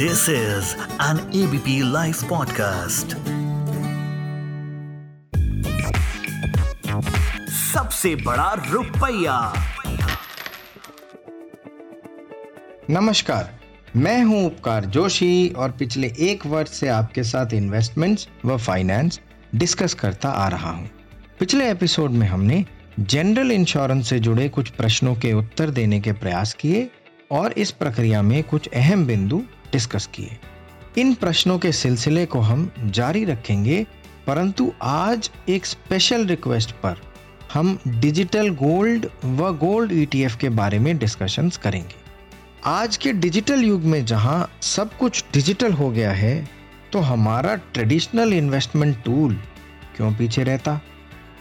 This 0.00 0.28
is 0.28 0.76
an 1.00 1.18
ABP 1.38 1.72
Life 1.92 2.20
podcast. 2.28 3.14
सबसे 7.52 8.14
बड़ा 8.14 8.52
रुपया 8.70 9.38
नमस्कार, 12.90 13.50
मैं 13.96 14.22
हूँ 14.24 14.44
उपकार 14.46 14.84
जोशी 14.84 15.48
और 15.48 15.70
पिछले 15.70 16.12
एक 16.20 16.46
वर्ष 16.46 16.70
से 16.70 16.88
आपके 16.88 17.22
साथ 17.22 17.54
इन्वेस्टमेंट्स 17.54 18.28
व 18.44 18.56
फाइनेंस 18.56 19.20
डिस्कस 19.54 19.94
करता 19.94 20.28
आ 20.28 20.48
रहा 20.48 20.70
हूँ। 20.70 20.90
पिछले 21.40 21.70
एपिसोड 21.70 22.10
में 22.10 22.26
हमने 22.28 22.64
जनरल 23.00 23.52
इंश्योरेंस 23.52 24.08
से 24.08 24.20
जुड़े 24.20 24.48
कुछ 24.48 24.70
प्रश्नों 24.70 25.14
के 25.14 25.32
उत्तर 25.32 25.70
देने 25.70 26.00
के 26.00 26.12
प्रयास 26.12 26.54
किए 26.54 26.90
और 27.32 27.52
इस 27.52 27.70
प्रक्रिया 27.70 28.22
में 28.22 28.42
कुछ 28.42 28.68
अहम 28.68 29.06
बिंदु 29.06 29.42
डिस्कस 29.72 30.06
किए। 30.14 30.36
इन 30.98 31.14
प्रश्नों 31.14 31.58
के 31.58 31.72
सिलसिले 31.72 32.24
को 32.26 32.40
हम 32.40 32.70
जारी 32.86 33.24
रखेंगे, 33.24 33.86
परंतु 34.26 34.72
आज 34.82 35.30
एक 35.48 35.66
स्पेशल 35.66 36.26
रिक्वेस्ट 36.26 36.72
पर 36.82 37.00
हम 37.52 37.78
डिजिटल 37.88 38.48
गोल्ड 38.56 39.06
व 39.24 39.52
गोल्ड 39.58 39.92
ईटीएफ 39.92 40.36
के 40.36 40.48
बारे 40.50 40.78
में 40.78 40.96
डिस्कशंस 40.98 41.56
करेंगे। 41.56 42.06
आज 42.66 42.96
के 42.96 43.12
डिजिटल 43.14 43.62
युग 43.64 43.82
में 43.84 44.04
जहाँ 44.04 44.50
सब 44.62 44.96
कुछ 44.98 45.24
डिजिटल 45.32 45.72
हो 45.72 45.90
गया 45.90 46.12
है 46.12 46.48
तो 46.92 46.98
हमारा 47.00 47.54
ट्रेडिशनल 47.74 48.32
इन्वेस्टमेंट 48.32 49.02
टूल 49.04 49.34
क्यों 49.96 50.12
पीछे 50.14 50.42
रहता? 50.42 50.80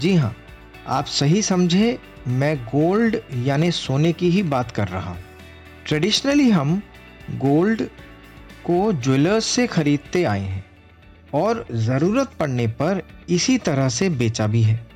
जी 0.02 0.16
हाँ 0.16 0.36
आप 0.88 1.06
सही 1.06 1.42
समझे, 1.42 1.98
मैं 2.28 2.56
गोल्ड 2.66 3.18
यानी 3.46 3.72
सोने 3.72 4.12
की 4.14 4.30
ही 4.30 4.44
बात 4.46 4.72
कर 4.72 4.88
रहा 4.88 5.10
हूँ। 5.10 5.24
ट्रेडिशनली 5.86 6.50
हम 6.52 6.82
गोल्ड 7.32 7.82
को 8.68 8.94
ज्वेलर्स 8.94 9.46
से 9.46 9.68
खरीदते 9.68 10.24
आए 10.24 10.42
हैं 10.42 10.66
और 11.34 11.68
ज़रूरत 11.72 12.32
पड़ने 12.40 12.68
पर 12.68 13.04
इसी 13.30 13.58
तरह 13.58 13.90
से 13.90 14.10
बेचा 14.10 14.48
भी 14.48 14.64
है। 14.64 14.88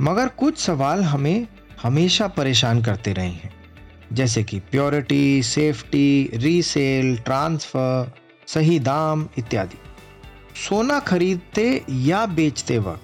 मगर 0.00 0.28
कुछ 0.28 0.58
सवाल 0.58 1.02
हमें 1.02 1.46
हमेशा 1.82 2.28
परेशान 2.28 2.82
करते 2.82 3.12
रहे 3.12 3.28
हैं। 3.28 3.54
जैसे 4.12 4.44
कि 4.44 4.58
प्योरिटी, 4.58 5.42
सेफ्टी, 5.42 6.30
रीसेल, 6.34 7.16
ट्रांसफ़र, 7.16 8.12
सही 8.46 8.78
दाम 8.78 9.28
इत्यादि। 9.38 9.78
सोना 10.68 11.00
खरीदते 11.00 11.84
या 11.90 12.26
बेचते 12.26 12.78
वक्त 12.78 13.00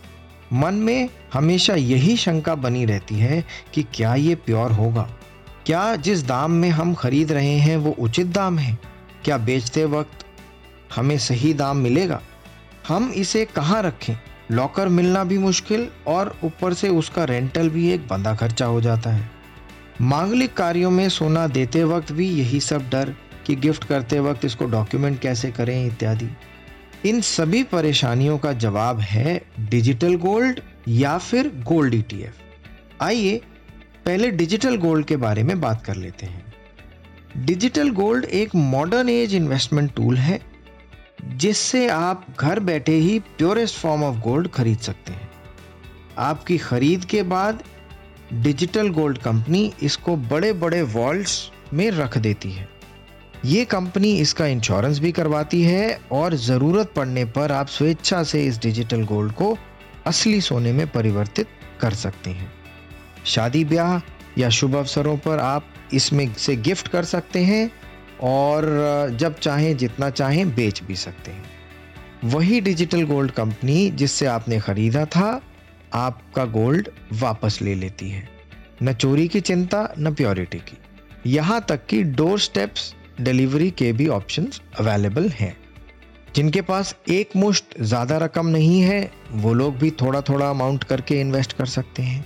मन 0.53 0.75
में 0.75 1.09
हमेशा 1.33 1.75
यही 1.75 2.17
शंका 2.17 2.55
बनी 2.55 2.85
रहती 2.85 3.15
है 3.15 3.45
कि 3.75 3.83
क्या 3.83 4.15
ये 4.15 4.35
प्योर 4.35 4.73
होगा? 4.73 5.11
क्या 5.67 5.97
जिस 5.97 6.27
दाम 6.27 6.51
में 6.51 6.71
हम 6.71 6.95
खरीद 6.95 7.33
रहे 7.33 7.55
हैं 7.55 7.77
वो 7.77 7.91
उचित 7.91 8.27
दाम 8.27 8.59
है? 8.59 8.90
क्या 9.25 9.39
बेचते 9.39 9.85
वक्त 9.85 10.27
हमें 10.97 11.19
सही 11.19 11.55
दाम 11.55 11.77
मिलेगा? 11.77 12.21
हम 12.89 13.11
इसे 13.11 13.45
कहाँ 13.45 13.83
रखें? 13.83 14.15
लॉकर 14.51 14.89
मिलना 14.89 15.25
भी 15.25 15.39
मुश्किल 15.39 15.89
और 16.07 16.39
ऊपर 16.45 16.75
से 16.75 16.89
उसका 16.89 17.25
रेंटल 17.25 17.69
भी 17.69 17.91
एक 17.91 18.09
बंदा 18.09 18.35
खर्चा 18.35 18.67
हो 18.67 18.81
जाता 18.81 19.11
है। 19.11 19.31
मांगलिक 20.01 20.55
कार्यों 20.55 20.91
में 20.91 21.09
सोना 21.09 21.47
देते 21.47 21.85
वक्त 21.85 22.13
भी 22.13 22.29
यही 22.29 22.61
सब 22.61 22.91
डर 22.91 23.15
कि 23.47 23.57
गिफ्ट 23.57 23.85
करते 23.85 24.21
वक्त 24.21 24.45
इसको 24.45 24.65
डॉक्यूमेंट 24.65 25.21
कैसे 25.21 25.51
करें 25.51 25.87
इत्यादि। 25.87 26.29
इन 27.09 27.21
सभी 27.21 27.63
परेशानियों 27.63 28.39
का 28.39 28.53
जवाब 28.53 29.01
है 29.01 29.43
डिजिटल 29.61 30.15
गोल्ड 30.15 30.61
या 30.89 31.19
फिर 31.19 31.49
गोल्ड 31.49 31.95
ईटीएफ 31.95 32.35
आइए 33.01 33.41
पहले 34.07 34.31
डिजिटल 34.31 34.77
गोल्ड 34.77 35.07
के 35.07 35.17
बारे 35.17 35.43
में 35.43 35.61
बात 35.61 35.85
कर 35.85 35.97
लेते 35.97 36.27
हैं। 36.27 36.50
डिजिटल 37.37 37.91
गोल्ड 37.91 38.25
एक 38.25 38.55
मॉडर्न 38.55 39.09
एज 39.09 39.35
इन्वेस्टमेंट 39.35 39.93
टूल 39.95 40.17
है, 40.17 40.41
जिससे 41.37 41.87
आप 41.89 42.27
घर 42.41 42.61
बैठे 42.61 42.93
ही 42.93 43.19
प्योरेस्ट 43.19 43.77
फॉर्म 43.77 44.05
ऑफ़ 44.05 44.17
गोल्ड 44.17 44.49
खरीद 44.49 44.79
सकते 44.79 45.13
हैं। 45.13 45.29
आपकी 46.19 46.59
खरीद 46.59 47.05
के 47.05 47.23
बाद 47.23 47.63
डिजिटल 48.33 48.89
गोल्ड 48.89 49.19
कंपनी 49.19 49.73
इसको 49.83 50.17
बड़े 50.17 50.53
बड़े 50.53 50.83
वॉल्ट्स 50.83 51.51
में 51.73 51.91
रख 51.91 52.19
देती 52.19 52.53
है। 52.53 52.69
ये 53.45 53.65
कंपनी 53.65 54.13
इसका 54.13 54.47
इंश्योरेंस 54.47 54.99
भी 54.99 55.13
करवाती 55.13 55.63
है 55.63 55.99
और 56.13 56.35
ज़रूरत 56.35 56.93
पड़ने 56.97 57.25
पर 57.25 57.53
आप 57.53 57.69
स्वेच्छा 57.69 58.23
से 58.23 58.45
इस 58.47 58.59
डिजिटल 58.59 59.05
गोल्ड 59.05 59.33
को 59.33 59.57
असली 60.07 60.41
सोने 60.41 60.73
में 60.73 60.87
परिवर्तित 60.87 61.49
कर 61.81 61.95
सकते 61.95 62.31
हैं। 62.31 62.53
शादी 63.25 63.65
ब्याह 63.65 64.01
या 64.39 64.49
शुभ 64.49 64.77
अवसरों 64.77 65.17
पर 65.17 65.39
आप 65.39 65.65
इसमें 65.95 66.33
से 66.35 66.57
गिफ्ट 66.57 66.89
कर 66.89 67.05
सकते 67.05 67.45
हैं 67.45 67.71
और 68.23 69.17
जब 69.21 69.39
चाहें, 69.39 69.77
जितना 69.77 70.11
चाहें, 70.11 70.55
बेच 70.55 70.83
भी 70.83 70.97
सकते 70.97 71.31
हैं। 71.31 71.45
वही 72.25 72.61
डिजिटल 72.61 73.03
गोल्ड 73.03 73.31
कंपनी 73.31 73.91
जिससे 73.91 74.27
आपने 74.27 74.61
खरीदा 74.61 75.05
था, 75.05 75.41
आपका 75.95 76.45
गोल्ड 76.45 76.89
वापस 77.13 77.59
ले 77.63 77.75
लेती 77.75 78.11
है। 78.11 78.29
न 78.83 78.93
चोरी 78.93 79.29
की 79.29 79.41
चिंता, 79.41 79.95
न 79.99 80.15
प्योरिटी 80.15 80.59
की। 80.59 80.79
यहाँ 81.27 81.65
तक 81.69 81.87
कि 81.87 82.03
डोर 82.03 82.39
स्टेप्स, 82.39 82.95
डिलीवरी 83.21 83.71
के 83.71 83.93
भी 83.93 84.09
ऑप्शंस 84.09 84.61
अवेलेबल 84.79 85.29
हैं। 85.29 85.57
जिनके 86.35 86.61
पास 86.61 86.95
एक 87.09 87.31
मुश्त 87.37 87.81
ज़्यादा 87.81 88.19
रकम 88.19 88.47
नहीं 88.47 88.81
है, 88.81 89.11
वो 89.33 89.55
लोग 89.55 89.77
भी 89.77 89.91
थोड़ा 89.91 90.21
थोड़ा 90.21 90.51
अमाउंट 90.51 90.85
करके 90.85 91.21
इन्वेस्ट 91.21 91.53
कर 91.53 91.67
सकते 91.67 92.03
हैं। 92.03 92.25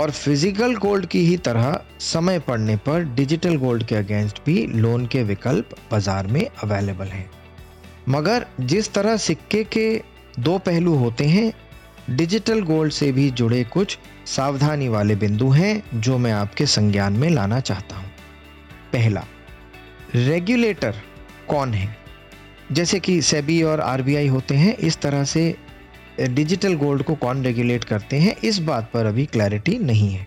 और 0.00 0.10
फ़िज़िकल 0.10 0.74
गोल्ड 0.76 1.06
की 1.06 1.24
ही 1.26 1.36
तरह 1.36 1.80
समय 2.00 2.38
पड़ने 2.38 2.76
पर 2.76 3.04
डिजिटल 3.14 3.56
गोल्ड 3.56 3.84
के 3.84 3.94
अगेंस्ट 3.94 4.38
भी 4.46 4.66
लोन 4.66 5.06
के 5.06 5.22
विकल्प 5.22 5.74
बाज़ार 5.90 6.26
में 6.26 6.44
अवेलेबल 6.44 7.06
हैं। 7.06 7.30
मगर 8.08 8.46
जिस 8.60 8.92
तरह 8.92 9.16
सिक्के 9.16 9.64
के 9.64 10.02
दो 10.38 10.58
पहलू 10.58 10.94
होते 10.94 11.24
हैं 11.24 11.52
डिजिटल 12.10 12.62
गोल्ड 12.62 12.92
से 12.92 13.10
भी 13.12 13.30
जुड़े 13.30 13.62
कुछ 13.64 13.98
सावधानी 14.26 14.88
वाले 14.88 15.16
बिंदु 15.16 15.48
हैं 15.50 16.00
जो 16.00 16.18
मैं 16.18 16.32
आपके 16.32 16.66
संज्ञान 16.66 17.12
में 17.12 17.28
लाना 17.30 17.60
चाहता 17.60 17.96
हूँ। 17.96 18.10
पहला 18.92 19.24
रेगुलेटर 20.14 20.94
कौन 21.48 21.74
है? 21.74 21.96
जैसे 22.72 23.00
कि 23.00 23.20
सेबी 23.22 23.62
और 23.62 23.80
आरबीआई 23.80 24.28
होते 24.28 24.54
हैं, 24.54 24.76
इस 24.76 25.00
तरह 25.00 25.24
से 25.24 25.54
डिजिटल 26.20 26.74
गोल्ड 26.74 27.02
को 27.02 27.14
कौन 27.14 27.42
रेगुलेट 27.44 27.84
करते 27.84 28.16
हैं, 28.16 28.34
इस 28.36 28.58
बात 28.58 28.90
पर 28.94 29.06
अभी 29.06 29.26
क्लैरिटी 29.26 29.78
नहीं 29.78 30.10
है। 30.10 30.26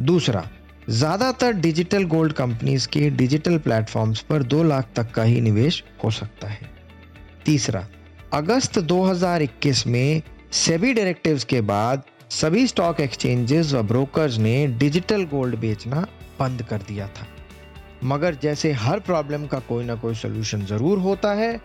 दूसरा, 0.00 0.48
ज़्यादातर 0.88 1.52
डिजिटल 1.52 2.04
गोल्ड 2.04 2.32
कंपनीज़ 2.32 2.88
के 2.88 3.10
डिजिटल 3.10 3.58
प्लेटफॉर्म्स 3.58 4.20
पर 4.20 4.42
दो 4.42 4.62
लाख 4.62 4.88
तक 4.96 5.10
का 5.10 5.22
ही 5.22 5.40
निवेश 5.40 5.82
हो 6.04 6.10
सकता 6.10 6.48
है। 6.48 6.70
तीसरा, 7.46 7.86
अगस्त 8.32 8.78
2021 8.78 9.86
में 9.86 10.22
सेबी 10.52 10.92
डायरेक्टिव्स 10.94 11.44
के 11.44 11.60
बाद 11.60 12.02
सभी 12.30 12.66
स्टॉक 12.66 13.00
एक्सचेंजेस 13.00 13.72
व 13.72 13.82
ब्रोकर्स 13.82 14.38
ने 14.38 14.66
डिजिटल 14.66 15.24
गोल्ड 15.24 15.56
बेचना 15.56 16.06
बंद 16.40 16.62
कर 16.62 16.78
दिया 16.78 17.06
था। 17.08 17.26
मगर 18.04 18.34
जैसे 18.34 18.72
हर 18.72 19.00
प्रॉब्लम 19.00 19.46
का 19.46 19.58
कोई 19.58 19.84
ना 19.84 19.94
कोई 19.94 20.14
सोल्यूशन 20.14 20.64
ज़रूर 20.66 20.98
होता 20.98 21.32
है 21.34 21.60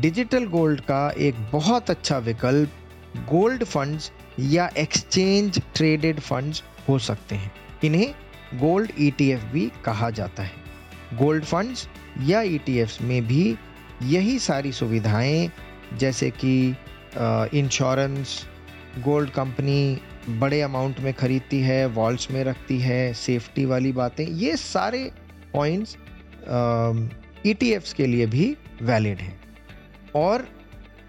डिजिटल 0.00 0.46
गोल्ड 0.46 0.80
का 0.80 1.10
एक 1.18 1.34
बहुत 1.52 1.90
अच्छा 1.90 2.18
विकल्प 2.18 2.70
गोल्ड 3.16 3.64
फंड्स 3.64 4.10
या 4.40 4.68
एक्सचेंज 4.78 5.60
ट्रेडेड 5.76 6.20
फंड्स 6.20 6.62
हो 6.88 6.98
सकते 6.98 7.34
हैं। 7.34 7.52
इन्हें 7.84 8.14
गोल्ड 8.54 8.92
ईटीएफ 9.00 9.40
e 9.40 9.52
भी 9.52 9.70
कहा 9.84 10.10
जाता 10.10 10.42
है। 10.42 11.16
गोल्ड 11.18 11.44
फंड्स 11.44 11.88
या 12.26 12.40
ईटीएफ 12.42 12.98
e 12.98 13.04
में 13.04 13.26
भी 13.26 13.56
यही 14.04 14.38
सारी 14.38 14.72
सुविधाएँ, 14.72 15.50
जैसे 15.94 16.30
कि 16.44 16.76
इंश्योरेंस 17.58 18.44
गोल्ड 19.04 19.30
कंपनी 19.30 19.98
बड़े 20.30 20.60
अमाउंट 20.62 21.00
में 21.00 21.12
खरीदती 21.14 21.60
है 21.60 21.84
वॉल्स 21.88 22.30
में 22.30 22.42
रखती 22.44 22.78
है 22.80 23.12
सेफ्टी 23.14 23.64
वाली 23.64 23.92
बातें, 23.92 24.26
ये 24.26 24.56
सारे 24.56 25.10
पॉइंट्स 25.52 25.96
ईटीएफ्स 27.46 27.92
e 27.92 27.96
के 27.96 28.06
लिए 28.06 28.26
भी 28.26 28.56
वैलिड 28.82 29.18
हैं। 29.18 29.40
और 30.16 30.46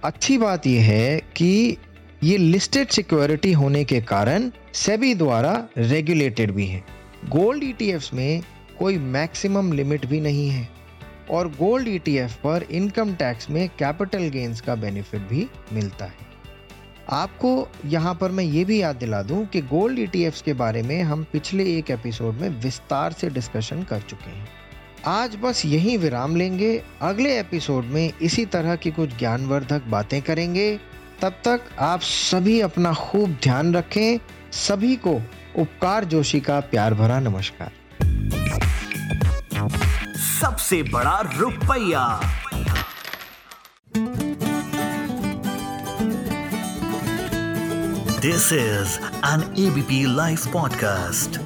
अच्छी 0.03 0.38
बात 0.38 0.68
यह 0.68 0.83
है 0.83 1.19
कि 1.35 1.77
ये 2.24 2.38
लिस्टेड 2.38 2.88
सिक्योरिटी 2.88 3.51
होने 3.51 3.83
के 3.83 4.00
कारण 4.01 4.50
सेबी 4.74 5.13
द्वारा 5.16 5.51
रेगुलेटेड 5.77 6.51
भी 6.51 6.66
है। 6.66 6.83
गोल्ड 7.30 7.63
ईटीएफ्स 7.63 8.13
में 8.13 8.42
कोई 8.80 8.98
मैक्सिमम 8.98 9.71
लिमिट 9.74 10.06
भी 10.06 10.19
नहीं 10.21 10.50
है 10.50 10.68
और 11.30 11.48
गोल्ड 11.48 11.88
ईटीएफ 11.88 12.36
पर 12.36 12.63
इनकम 12.71 13.13
टैक्स 13.13 13.50
में 13.50 13.69
कैपिटल 13.69 14.27
गेन्स 14.30 14.62
का 14.62 14.75
बेनिफिट 14.75 15.21
भी 15.21 15.48
मिलता 15.74 16.06
है। 16.06 16.27
आपको 17.10 17.68
यहाँ 17.86 18.16
पर 18.16 18.31
मैं 18.31 18.44
ये 18.44 18.66
भी 18.66 18.81
याद 18.81 18.95
दिला 18.95 19.21
दूँ 19.21 19.45
कि 19.45 19.62
गोल्ड 19.62 20.00
ईटीएफ्स 20.00 20.42
के 20.42 20.54
बारे 20.54 20.81
में 20.81 21.01
हम 21.04 21.25
पिछले 21.33 21.77
एक 21.77 21.92
एपिसोड 21.92 22.33
में 22.33 22.50
विस्तार 22.50 23.13
से 23.13 23.30
डिस्कशन 23.30 23.83
कर 23.83 24.01
चुके 24.01 24.30
हैं। 24.30 24.48
आज 25.06 25.36
बस 25.36 25.66
यही 25.66 25.98
विराम 25.98 26.36
लेंगे, 26.36 26.83
अगले 27.01 27.39
एपिसोड 27.39 27.86
में 27.86 28.12
इसी 28.21 28.45
तरह 28.45 28.75
की 28.75 28.92
कुछ 28.92 29.18
ज्ञानवर्धक 29.19 29.83
बातें 29.88 30.21
करेंगे। 30.21 30.80
तब 31.21 31.31
तक 31.31 31.62
आप 31.80 32.01
सभी 32.01 32.60
अपना 32.62 32.94
खूब 32.94 33.30
ध्यान 33.44 33.74
रखें, 33.75 34.19
सभी 34.51 34.95
को 34.95 35.13
उपकार 35.57 36.06
जोशी 36.06 36.39
का 36.39 36.60
प्यार 36.60 36.94
भरा 36.94 37.19
नमस्कार। 37.19 37.71
सबसे 40.42 40.83
बड़ा 40.83 41.19
रुपया। 41.38 42.21
This 48.19 48.54
is 48.54 48.98
an 49.25 49.56
ABP 49.60 50.16
live 50.16 50.39
podcast 50.54 51.39